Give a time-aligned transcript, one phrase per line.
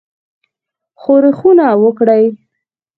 [1.01, 2.23] ښورښونه وکړي.